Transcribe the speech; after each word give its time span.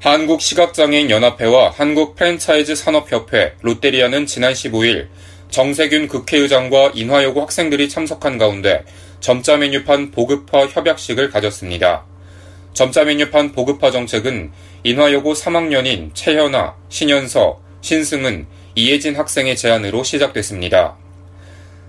한국시각장애인 0.00 1.10
연합회와 1.10 1.70
한국 1.70 2.14
프랜차이즈 2.14 2.76
산업협회 2.76 3.54
롯데리아는 3.62 4.26
지난 4.26 4.52
15일 4.52 5.08
정세균 5.50 6.06
국회의장과 6.06 6.92
인화여고 6.94 7.40
학생들이 7.40 7.88
참석한 7.88 8.38
가운데 8.38 8.84
점자 9.18 9.56
메뉴판 9.56 10.12
보급화 10.12 10.66
협약식을 10.68 11.30
가졌습니다. 11.30 12.04
점자 12.74 13.02
메뉴판 13.02 13.50
보급화 13.50 13.90
정책은 13.90 14.52
인화여고 14.84 15.32
3학년인 15.32 16.14
최현아, 16.14 16.76
신현서, 16.88 17.60
신승은, 17.80 18.46
이혜진 18.76 19.16
학생의 19.16 19.56
제안으로 19.56 20.04
시작됐습니다. 20.04 20.96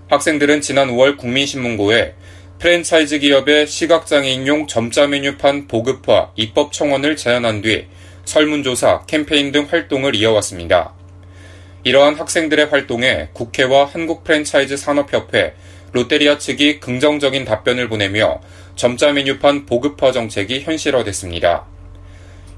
학생들은 0.08 0.62
지난 0.62 0.88
5월 0.88 1.16
국민신문고에 1.16 2.14
프랜차이즈 2.58 3.20
기업의 3.20 3.68
시각장애인용 3.68 4.66
점자 4.66 5.06
메뉴판 5.06 5.68
보급화 5.68 6.32
입법 6.34 6.72
청원을 6.72 7.14
제안한 7.14 7.62
뒤 7.62 7.86
설문조사, 8.24 9.04
캠페인 9.06 9.52
등 9.52 9.66
활동을 9.70 10.14
이어왔습니다. 10.14 10.92
이러한 11.84 12.14
학생들의 12.14 12.66
활동에 12.66 13.28
국회와 13.32 13.86
한국 13.86 14.24
프랜차이즈 14.24 14.76
산업협회, 14.76 15.54
롯데리아 15.92 16.38
측이 16.38 16.80
긍정적인 16.80 17.44
답변을 17.44 17.88
보내며 17.88 18.40
점자 18.76 19.12
메뉴판 19.12 19.66
보급화 19.66 20.12
정책이 20.12 20.60
현실화됐습니다. 20.60 21.66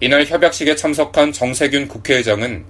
이날 0.00 0.26
협약식에 0.26 0.74
참석한 0.76 1.32
정세균 1.32 1.88
국회의장은 1.88 2.64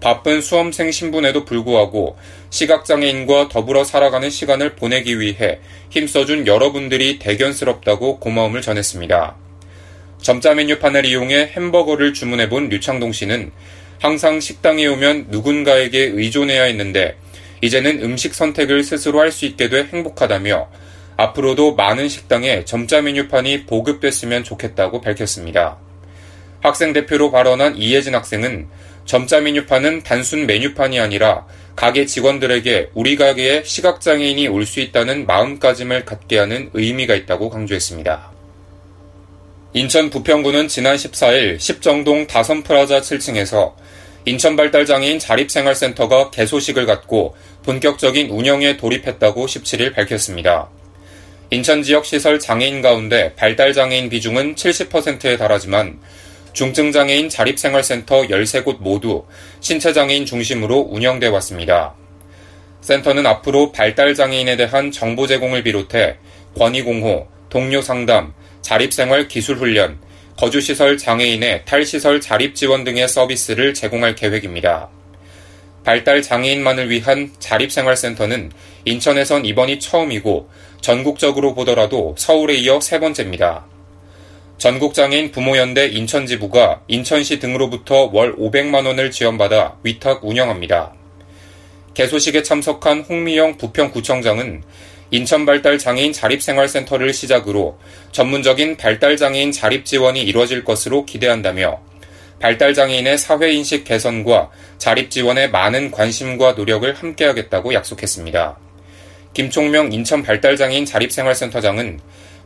바쁜 0.00 0.40
수험생 0.40 0.90
신분에도 0.90 1.44
불구하고 1.44 2.16
시각장애인과 2.50 3.48
더불어 3.48 3.84
살아가는 3.84 4.30
시간을 4.30 4.76
보내기 4.76 5.20
위해 5.20 5.60
힘써준 5.90 6.46
여러분들이 6.46 7.18
대견스럽다고 7.18 8.20
고마움을 8.20 8.62
전했습니다. 8.62 9.47
점자 10.20 10.54
메뉴판을 10.54 11.04
이용해 11.06 11.52
햄버거를 11.56 12.12
주문해 12.12 12.48
본 12.48 12.68
류창동 12.68 13.12
씨는 13.12 13.50
항상 14.00 14.40
식당에 14.40 14.86
오면 14.86 15.26
누군가에게 15.28 16.10
의존해야 16.14 16.64
했는데 16.64 17.16
이제는 17.60 18.02
음식 18.02 18.34
선택을 18.34 18.84
스스로 18.84 19.20
할 19.20 19.32
수 19.32 19.44
있게 19.46 19.68
돼 19.68 19.88
행복하다며 19.92 20.68
앞으로도 21.16 21.74
많은 21.74 22.08
식당에 22.08 22.64
점자 22.64 23.02
메뉴판이 23.02 23.66
보급됐으면 23.66 24.44
좋겠다고 24.44 25.00
밝혔습니다. 25.00 25.78
학생 26.60 26.92
대표로 26.92 27.32
발언한 27.32 27.76
이혜진 27.76 28.14
학생은 28.14 28.68
점자 29.04 29.40
메뉴판은 29.40 30.02
단순 30.02 30.46
메뉴판이 30.46 31.00
아니라 31.00 31.46
가게 31.74 32.06
직원들에게 32.06 32.90
우리 32.94 33.16
가게에 33.16 33.62
시각장애인이 33.64 34.46
올 34.48 34.64
수 34.64 34.80
있다는 34.80 35.26
마음가짐을 35.26 36.04
갖게 36.04 36.38
하는 36.38 36.70
의미가 36.74 37.14
있다고 37.14 37.50
강조했습니다. 37.50 38.37
인천 39.78 40.10
부평구는 40.10 40.66
지난 40.66 40.96
14일 40.96 41.60
십정동 41.60 42.26
다선프라자 42.26 43.00
7층에서 43.00 43.74
인천발달장애인 44.24 45.20
자립생활센터가 45.20 46.32
개소식을 46.32 46.84
갖고 46.84 47.36
본격적인 47.62 48.28
운영에 48.28 48.76
돌입했다고 48.76 49.46
17일 49.46 49.94
밝혔습니다. 49.94 50.68
인천 51.52 51.84
지역 51.84 52.06
시설 52.06 52.40
장애인 52.40 52.82
가운데 52.82 53.36
발달장애인 53.36 54.08
비중은 54.08 54.56
70%에 54.56 55.36
달하지만 55.36 56.00
중증장애인 56.54 57.28
자립생활센터 57.28 58.22
13곳 58.22 58.78
모두 58.80 59.26
신체장애인 59.60 60.26
중심으로 60.26 60.88
운영돼 60.90 61.28
왔습니다. 61.28 61.94
센터는 62.80 63.26
앞으로 63.26 63.70
발달장애인에 63.70 64.56
대한 64.56 64.90
정보 64.90 65.28
제공을 65.28 65.62
비롯해 65.62 66.16
권위공호, 66.58 67.28
동료 67.48 67.80
상담, 67.80 68.34
자립생활 68.62 69.28
기술훈련, 69.28 69.98
거주시설 70.36 70.98
장애인의 70.98 71.64
탈시설 71.64 72.20
자립 72.20 72.54
지원 72.54 72.84
등의 72.84 73.08
서비스를 73.08 73.74
제공할 73.74 74.14
계획입니다. 74.14 74.88
발달 75.84 76.22
장애인만을 76.22 76.90
위한 76.90 77.32
자립생활센터는 77.38 78.52
인천에선 78.84 79.44
이번이 79.46 79.80
처음이고 79.80 80.48
전국적으로 80.80 81.54
보더라도 81.54 82.14
서울에 82.18 82.54
이어 82.54 82.80
세 82.80 83.00
번째입니다. 83.00 83.66
전국장애인 84.58 85.30
부모연대 85.30 85.86
인천지부가 85.86 86.82
인천시 86.88 87.38
등으로부터 87.38 88.10
월 88.12 88.36
500만원을 88.36 89.10
지원받아 89.10 89.78
위탁 89.82 90.24
운영합니다. 90.24 90.94
개소식에 91.94 92.42
참석한 92.42 93.00
홍미영 93.00 93.56
부평구청장은 93.56 94.62
인천발달장애인 95.10 96.12
자립생활센터를 96.12 97.12
시작으로 97.12 97.78
전문적인 98.12 98.76
발달장애인 98.76 99.52
자립 99.52 99.84
지원이 99.84 100.22
이루어질 100.22 100.64
것으로 100.64 101.06
기대한다며 101.06 101.80
발달장애인의 102.40 103.18
사회인식 103.18 103.84
개선과 103.84 104.50
자립 104.76 105.10
지원에 105.10 105.48
많은 105.48 105.90
관심과 105.90 106.52
노력을 106.52 106.92
함께하겠다고 106.92 107.74
약속했습니다. 107.74 108.58
김총명 109.34 109.92
인천발달장애인 109.92 110.84
자립생활센터장은 110.84 112.00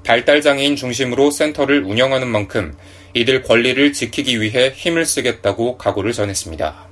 발달장애인 0.04 0.76
중심으로 0.76 1.30
센터를 1.30 1.84
운영하는 1.84 2.28
만큼 2.28 2.74
이들 3.14 3.42
권리를 3.42 3.92
지키기 3.92 4.40
위해 4.40 4.72
힘을 4.74 5.04
쓰겠다고 5.04 5.78
각오를 5.78 6.12
전했습니다. 6.12 6.91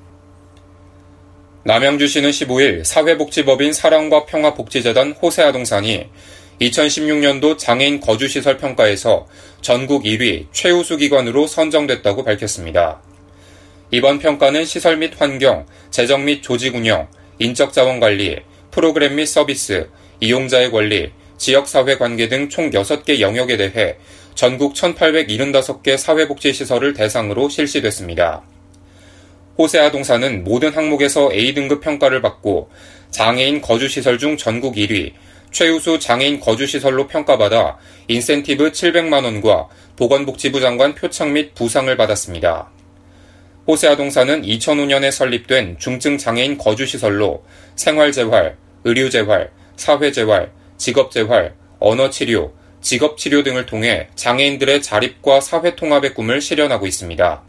남양주시는 1.63 2.31
15일 2.31 2.85
사회복지법인 2.85 3.75
사랑과 3.75 4.25
평화복지재단 4.25 5.13
호세아동산이 5.13 6.07
2016년도 6.59 7.59
장애인 7.59 8.01
거주시설 8.01 8.57
평가에서 8.57 9.27
전국 9.61 10.05
1위 10.05 10.47
최우수 10.53 10.97
기관으로 10.97 11.47
선정됐다고 11.47 12.25
밝혔습니다. 12.25 13.03
이번 13.91 14.21
평가는 14.21 14.65
시설 14.65 14.97
및 14.97 15.13
환경, 15.19 15.67
재정 15.91 16.25
및 16.25 16.43
조직 16.43 16.75
운영, 16.75 17.09
인적 17.39 17.75
자원 17.75 18.01
관리, 18.01 18.39
프로그램 18.71 19.17
및 19.17 19.27
서비스, 19.27 19.91
이용자의 20.21 20.71
권리, 20.71 21.13
지역사회 21.37 21.99
관계 21.99 22.29
등 22.29 22.49
총 22.49 22.71
6개 22.71 23.21
영역에 23.21 23.59
대해 23.59 23.97
전국 24.35 24.73
1875개 24.73 25.99
사회복지시설을 25.99 26.95
대상으로 26.95 27.51
실시됐습니다. 27.51 28.43
호세 29.61 29.79
아동사는 29.79 30.43
모든 30.43 30.73
항목에서 30.73 31.31
A등급 31.35 31.83
평가를 31.83 32.23
받고 32.23 32.71
장애인 33.11 33.61
거주시설 33.61 34.19
중 34.19 34.39
전국 34.39 34.77
1위, 34.77 35.13
최우수 35.51 35.99
장애인 35.99 36.41
거주시설로 36.41 37.07
평가받아 37.09 37.77
인센티브 38.09 38.73
700만원과 38.73 39.67
보건복지부 39.97 40.63
장관 40.63 40.95
표창 40.95 41.35
및 41.35 41.55
부상을 41.55 41.95
받았습니다. 41.95 42.71
호세 43.67 43.89
아동사는 43.89 44.41
2005년에 44.41 45.11
설립된 45.11 45.77
중증 45.79 46.17
장애인 46.17 46.57
거주시설로 46.57 47.45
생활재활, 47.77 48.57
의료재활, 48.85 49.51
사회재활, 49.77 50.53
직업재활, 50.79 51.55
언어치료, 51.81 52.55
직업치료 52.81 53.43
등을 53.43 53.67
통해 53.67 54.09
장애인들의 54.15 54.81
자립과 54.81 55.43
사회통합의 55.43 56.15
꿈을 56.15 56.41
실현하고 56.41 56.87
있습니다. 56.87 57.43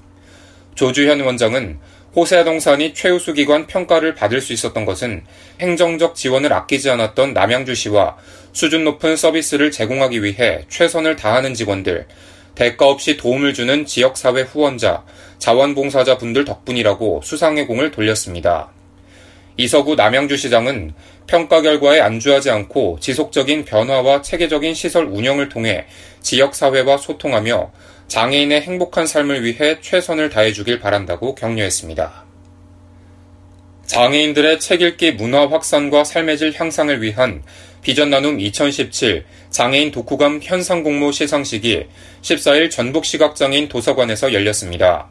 조주현 0.76 1.22
원장은 1.22 1.80
호세아동산이 2.16 2.94
최우수 2.94 3.34
기관 3.34 3.68
평가를 3.68 4.16
받을 4.16 4.42
수 4.42 4.52
있었던 4.52 4.84
것은 4.84 5.24
행정적 5.62 6.16
지원을 6.16 6.52
아끼지 6.52 6.90
않았던 6.90 7.34
남양주시와 7.34 8.18
수준 8.52 8.84
높은 8.84 9.16
서비스를 9.16 9.72
제공하기 9.72 10.22
위해 10.22 10.66
최선을 10.68 11.16
다하는 11.16 11.54
직원들, 11.54 12.08
대가 12.54 12.90
없이 12.90 13.16
도움을 13.16 13.54
주는 13.54 13.86
지역사회 13.86 14.42
후원자, 14.42 15.06
자원봉사자 15.40 16.18
분들 16.18 16.44
덕분이라고 16.44 17.22
수상의 17.24 17.66
공을 17.66 17.92
돌렸습니다. 17.92 18.72
이서구 19.56 19.96
남양주시장은 19.96 20.94
평가 21.28 21.62
결과에 21.62 22.02
안주하지 22.02 22.50
않고 22.50 22.98
지속적인 23.00 23.64
변화와 23.64 24.22
체계적인 24.22 24.74
시설 24.74 25.06
운영을 25.06 25.48
통해 25.48 25.86
지역사회와 26.20 26.98
소통하며 26.98 27.72
장애인의 28.12 28.64
행복한 28.64 29.08
삶을 29.08 29.46
위해 29.46 29.78
최선을 29.80 30.30
다해주길 30.32 30.82
바란다고 30.82 31.34
격려했습니다. 31.34 32.26
장애인들의 33.86 34.60
책 34.60 34.82
읽기 34.82 35.14
문화 35.14 35.50
확산과 35.50 36.04
삶의 36.04 36.38
질 36.38 36.54
향상을 36.54 37.02
위한 37.02 37.42
비전 37.82 38.10
나눔 38.10 38.42
2017 38.42 39.24
장애인 39.50 39.92
독후감 39.92 40.42
현상 40.44 40.84
공모 40.84 41.14
시상식이 41.14 41.86
14일 42.22 42.70
전북 42.70 43.06
시각장애인 43.06 43.70
도서관에서 43.70 44.34
열렸습니다. 44.34 45.08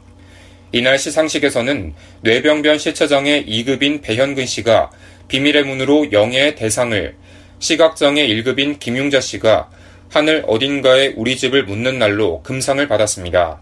이날 0.71 0.99
시상식에서는 0.99 1.95
뇌병변 2.21 2.77
시체장애 2.77 3.45
2급인 3.45 4.03
배현근 4.03 4.45
씨가 4.45 4.91
비밀의 5.27 5.63
문으로 5.63 6.11
영예의 6.11 6.53
대상을, 6.53 7.15
시각장애 7.57 8.27
1급인 8.27 8.77
김용자 8.77 9.21
씨가 9.21 9.71
하늘 10.11 10.43
어딘가에 10.45 11.13
우리 11.15 11.37
집을 11.37 11.63
묻는 11.63 11.97
날로 11.97 12.41
금상을 12.43 12.85
받았습니다. 12.85 13.61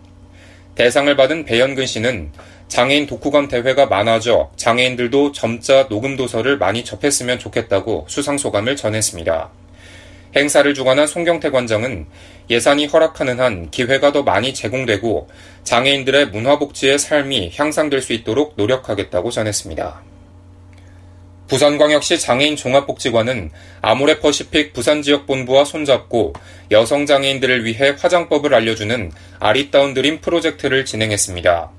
대상을 0.73 1.15
받은 1.15 1.45
배현근 1.45 1.85
씨는 1.85 2.31
장애인 2.67 3.05
독후감 3.05 3.49
대회가 3.49 3.85
많아져 3.85 4.49
장애인들도 4.55 5.31
점자 5.31 5.87
녹음 5.89 6.17
도서를 6.17 6.57
많이 6.57 6.83
접했으면 6.83 7.37
좋겠다고 7.37 8.07
수상 8.09 8.39
소감을 8.39 8.75
전했습니다. 8.75 9.51
행사를 10.35 10.73
주관한 10.73 11.05
송경태 11.05 11.51
관장은 11.51 12.07
예산이 12.49 12.87
허락하는 12.87 13.39
한 13.39 13.69
기회가 13.69 14.11
더 14.11 14.23
많이 14.23 14.51
제공되고 14.51 15.27
장애인들의 15.63 16.29
문화복지의 16.29 16.97
삶이 16.97 17.51
향상될 17.55 18.01
수 18.01 18.13
있도록 18.13 18.53
노력하겠다고 18.55 19.29
전했습니다. 19.29 20.08
부산광역시 21.49 22.19
장애인 22.19 22.55
종합복지관은 22.55 23.49
아모레퍼시픽 23.81 24.71
부산지역본부와 24.71 25.65
손잡고 25.65 26.33
여성 26.69 27.07
장애인들을 27.07 27.65
위해 27.65 27.95
화장법을 27.97 28.53
알려주는 28.53 29.11
아리따운 29.39 29.95
드림 29.95 30.21
프로젝트를 30.21 30.85
진행했습니다. 30.85 31.71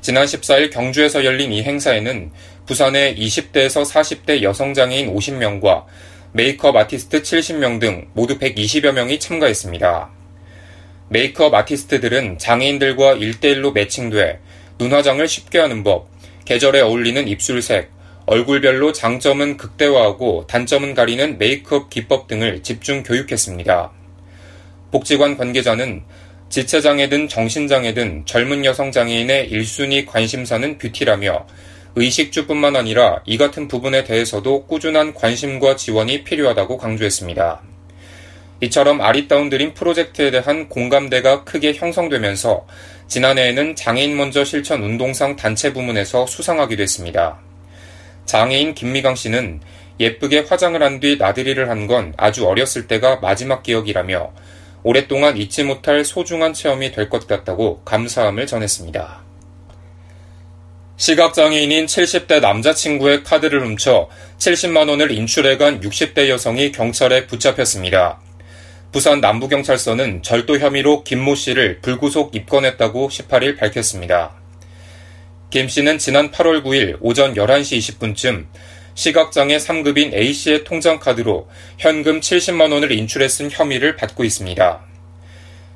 지난 0.00 0.24
14일 0.24 0.72
경주에서 0.72 1.24
열린 1.24 1.52
이 1.52 1.62
행사에는 1.62 2.30
부산의 2.66 3.16
20대에서 3.16 3.84
40대 3.84 4.42
여성 4.42 4.72
장애인 4.72 5.12
50명과 5.12 5.84
메이크업 6.32 6.76
아티스트 6.76 7.22
70명 7.22 7.80
등 7.80 8.08
모두 8.14 8.38
120여 8.38 8.92
명이 8.92 9.18
참가했습니다. 9.18 10.10
메이크업 11.08 11.52
아티스트들은 11.52 12.38
장애인들과 12.38 13.16
1대1로 13.16 13.72
매칭돼 13.72 14.38
눈화장을 14.78 15.26
쉽게 15.26 15.58
하는 15.58 15.82
법, 15.82 16.08
계절에 16.44 16.80
어울리는 16.80 17.26
입술색, 17.28 17.90
얼굴별로 18.26 18.92
장점은 18.92 19.56
극대화하고 19.56 20.46
단점은 20.46 20.94
가리는 20.94 21.38
메이크업 21.38 21.90
기법 21.90 22.28
등을 22.28 22.62
집중 22.62 23.02
교육했습니다. 23.02 23.90
복지관 24.92 25.36
관계자는 25.36 26.02
지체장애든 26.48 27.28
정신장애든 27.28 28.26
젊은 28.26 28.64
여성 28.64 28.92
장애인의 28.92 29.50
1순위 29.50 30.06
관심사는 30.06 30.78
뷰티라며 30.78 31.46
의식주뿐만 31.96 32.76
아니라 32.76 33.22
이 33.26 33.38
같은 33.38 33.68
부분에 33.68 34.04
대해서도 34.04 34.66
꾸준한 34.66 35.14
관심과 35.14 35.76
지원이 35.76 36.24
필요하다고 36.24 36.78
강조했습니다. 36.78 37.62
이처럼 38.60 39.00
아리따운 39.00 39.48
드림 39.48 39.74
프로젝트에 39.74 40.30
대한 40.30 40.68
공감대가 40.68 41.44
크게 41.44 41.72
형성되면서 41.72 42.66
지난해에는 43.08 43.74
장애인 43.74 44.16
먼저 44.16 44.44
실천 44.44 44.82
운동상 44.82 45.36
단체 45.36 45.72
부문에서 45.72 46.26
수상하기도 46.26 46.82
했습니다. 46.82 47.51
장애인 48.26 48.74
김미강 48.74 49.14
씨는 49.14 49.60
예쁘게 50.00 50.46
화장을 50.48 50.80
한 50.82 51.00
뒤 51.00 51.16
나들이를 51.18 51.68
한 51.68 51.86
건 51.86 52.14
아주 52.16 52.46
어렸을 52.46 52.86
때가 52.86 53.16
마지막 53.20 53.62
기억이라며 53.62 54.32
오랫동안 54.84 55.36
잊지 55.36 55.64
못할 55.64 56.04
소중한 56.04 56.52
체험이 56.52 56.90
될 56.92 57.08
것 57.08 57.26
같다고 57.26 57.82
감사함을 57.84 58.46
전했습니다. 58.46 59.22
시각장애인인 60.96 61.86
70대 61.86 62.40
남자친구의 62.40 63.24
카드를 63.24 63.64
훔쳐 63.64 64.08
70만원을 64.38 65.10
인출해간 65.12 65.80
60대 65.80 66.28
여성이 66.28 66.70
경찰에 66.72 67.26
붙잡혔습니다. 67.26 68.20
부산 68.92 69.20
남부경찰서는 69.20 70.22
절도 70.22 70.58
혐의로 70.58 71.02
김모 71.02 71.34
씨를 71.34 71.80
불구속 71.80 72.34
입건했다고 72.36 73.08
18일 73.08 73.58
밝혔습니다. 73.58 74.41
김 75.52 75.68
씨는 75.68 75.98
지난 75.98 76.30
8월 76.30 76.64
9일 76.64 76.96
오전 77.02 77.34
11시 77.34 77.98
20분쯤 77.98 78.46
시각장애 78.94 79.58
3급인 79.58 80.14
A씨의 80.14 80.64
통장카드로 80.64 81.46
현금 81.76 82.20
70만 82.20 82.72
원을 82.72 82.90
인출해 82.90 83.28
쓴 83.28 83.50
혐의를 83.50 83.96
받고 83.96 84.24
있습니다. 84.24 84.80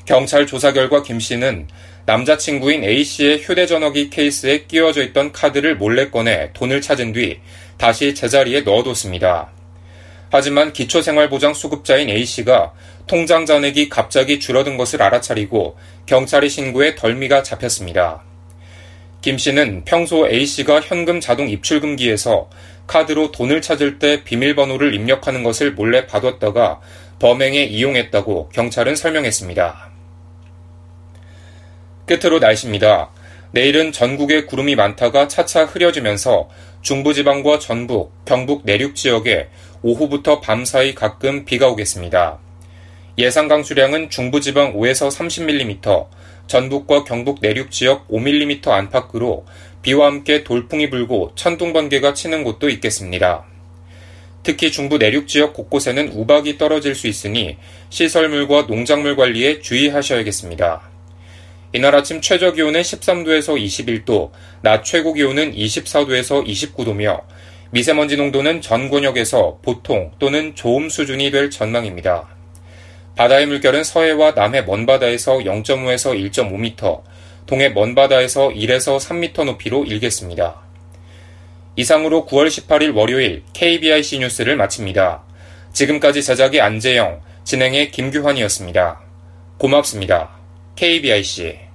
경찰 0.07 0.47
조사 0.47 0.73
결과 0.73 1.03
김 1.03 1.21
씨는 1.21 1.69
남자친구인 2.07 2.85
A씨의 2.85 3.43
휴대전화기 3.43 4.09
케이스에 4.09 4.65
끼워져 4.65 5.03
있던 5.03 5.33
카드를 5.33 5.77
몰래 5.77 6.09
꺼내 6.09 6.55
돈을 6.55 6.81
찾은 6.81 7.13
뒤 7.13 7.41
다시 7.77 8.15
제자리에 8.15 8.63
넣어뒀습니다. 8.63 9.53
하지만 10.31 10.73
기초생활보장 10.73 11.53
수급자인 11.53 12.09
A씨가 12.09 12.73
통장 13.07 13.45
잔액이 13.45 13.91
갑자기 13.91 14.41
줄어든 14.41 14.79
것을 14.79 15.03
알아차리고 15.03 15.77
경찰이 16.07 16.49
신고해 16.49 16.95
덜미가 16.95 17.43
잡혔습니다. 17.43 18.25
김 19.27 19.39
씨는 19.39 19.83
평소 19.85 20.29
A씨가 20.29 20.83
현금 20.83 21.19
자동 21.19 21.49
입출금기에서 21.49 22.49
카드로 22.87 23.33
돈을 23.33 23.61
찾을 23.61 23.99
때 23.99 24.23
비밀번호를 24.23 24.95
입력하는 24.95 25.43
것을 25.43 25.73
몰래 25.73 26.07
받았다가 26.07 26.81
범행에 27.19 27.65
이용했다고 27.65 28.51
경찰은 28.51 28.95
설명했습니다. 28.95 29.91
끝으로 32.07 32.39
날씨입니다. 32.39 33.11
내일은 33.51 33.91
전국에 33.91 34.45
구름이 34.45 34.77
많다가 34.77 35.27
차차 35.27 35.65
흐려지면서 35.65 36.49
중부지방과 36.83 37.59
전북, 37.59 38.13
경북 38.27 38.63
내륙 38.65 38.95
지역에 38.95 39.49
오후부터 39.83 40.41
밤사이 40.41 40.95
가끔 40.95 41.45
비가 41.45 41.67
오겠습니다. 41.67 42.39
예상 43.19 43.49
강수량은 43.49 44.09
중부지방 44.09 44.75
5에서 44.75 45.11
30mm, 45.11 46.07
전북과 46.47 47.05
경북 47.05 47.39
내륙 47.41 47.71
지역 47.71 48.09
5mm 48.09 48.69
안팎으로 48.69 49.45
비와 49.83 50.07
함께 50.07 50.45
돌풍이 50.45 50.91
불고 50.91 51.33
천둥 51.35 51.73
번개가 51.73 52.15
치는 52.15 52.45
곳도 52.45 52.69
있겠습니다. 52.71 53.45
특히 54.43 54.71
중부 54.71 54.99
내륙 54.99 55.27
지역 55.27 55.55
곳곳에는 55.55 56.11
우박이 56.13 56.57
떨어질 56.57 56.95
수 56.95 57.09
있으니 57.09 57.57
시설물과 57.91 58.67
농작물 58.69 59.17
관리에 59.17 59.61
주의하셔야겠습니다. 59.61 60.83
이날 61.73 61.97
아침 61.97 62.21
최저 62.21 62.53
기온은 62.53 62.81
13도에서 62.81 63.61
21도, 63.61 64.31
낮 64.63 64.85
최고 64.85 65.13
기온은 65.13 65.53
24도에서 65.53 66.47
29도며 66.47 67.23
미세먼지 67.71 68.17
농도는 68.17 68.61
전 68.61 68.89
권역에서 68.89 69.59
보통 69.63 70.13
또는 70.21 70.55
좋음 70.55 70.89
수준이 70.89 71.33
될 71.33 71.51
전망입니다. 71.51 72.36
바다의 73.17 73.47
물결은 73.47 73.83
서해와 73.83 74.33
남해 74.33 74.63
먼바다에서 74.63 75.39
0.5에서 75.39 76.31
1.5m, 76.31 77.03
동해 77.47 77.71
먼바다에서 77.71 78.51
1에서 78.51 79.01
3m 79.01 79.45
높이로 79.45 79.85
일겠습니다. 79.85 80.61
이상으로 81.77 82.27
9월 82.27 82.49
18일 82.49 82.95
월요일 82.95 83.43
KBIC 83.53 84.21
뉴스를 84.21 84.57
마칩니다. 84.57 85.23
지금까지 85.73 86.23
제작의 86.23 86.61
안재영, 86.61 87.21
진행의 87.45 87.91
김규환이었습니다. 87.91 89.01
고맙습니다. 89.59 90.31
KBIC 90.75 91.66